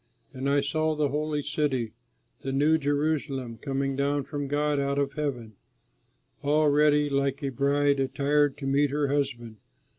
[0.33, 1.93] And I saw the Holy City,
[2.39, 5.57] the New Jerusalem, coming down from God out of heaven,
[6.41, 9.57] all ready like a bride attired to meet her husband.